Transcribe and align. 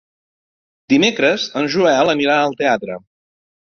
Dimecres 0.95 1.47
en 1.63 1.71
Joel 1.77 2.13
anirà 2.19 2.43
al 2.43 2.61
teatre. 2.67 3.03